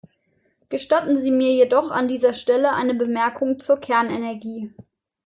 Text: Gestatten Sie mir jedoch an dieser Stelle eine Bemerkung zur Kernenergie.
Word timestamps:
Gestatten 0.69 1.15
Sie 1.15 1.29
mir 1.29 1.53
jedoch 1.53 1.91
an 1.91 2.07
dieser 2.07 2.33
Stelle 2.33 2.73
eine 2.73 2.95
Bemerkung 2.95 3.59
zur 3.59 3.79
Kernenergie. 3.79 4.73